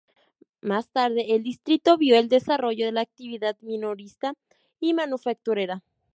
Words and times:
Más 0.61 0.89
tarde, 0.89 1.35
el 1.35 1.43
distrito 1.43 1.95
vio 1.95 2.17
el 2.17 2.27
desarrollo 2.27 2.87
de 2.87 2.91
la 2.91 3.01
actividad 3.01 3.55
minorista 3.61 4.33
y 4.79 4.95
manufacturera. 4.95 5.83